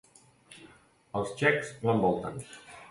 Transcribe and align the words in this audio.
Els 1.21 1.37
txecs 1.43 1.71
l'envolten. 1.87 2.45